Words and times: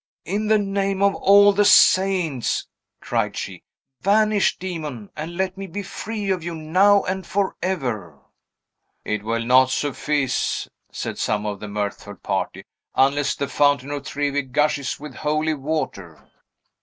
"In 0.25 0.47
the 0.47 0.57
name 0.57 1.03
of 1.03 1.13
all 1.13 1.53
the 1.53 1.63
Saints," 1.63 2.67
cried 3.01 3.37
she, 3.37 3.61
"vanish, 4.01 4.57
Demon, 4.57 5.11
and 5.15 5.37
let 5.37 5.59
me 5.59 5.67
be 5.67 5.83
free 5.83 6.31
of 6.31 6.43
you 6.43 6.55
now 6.55 7.03
and 7.03 7.23
forever!" 7.23 8.17
"It 9.05 9.21
will 9.21 9.43
not 9.45 9.69
suffice," 9.69 10.67
said 10.91 11.19
some 11.19 11.45
of 11.45 11.59
the 11.59 11.67
mirthful 11.67 12.15
party, 12.15 12.65
"unless 12.95 13.35
the 13.35 13.47
Fountain 13.47 13.91
of 13.91 14.07
Trevi 14.07 14.41
gushes 14.41 14.99
with 14.99 15.13
holy 15.13 15.53
water." 15.53 16.31